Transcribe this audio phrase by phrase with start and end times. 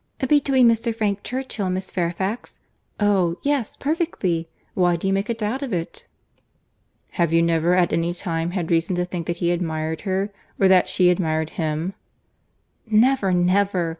[0.27, 0.95] "Between Mr.
[0.95, 2.59] Frank Churchill and Miss Fairfax?
[2.99, 3.35] Oh!
[3.43, 6.07] yes, perfectly.—Why do you make a doubt of it?"
[7.11, 10.67] "Have you never at any time had reason to think that he admired her, or
[10.67, 11.93] that she admired him?"
[12.87, 13.89] "Never, never!"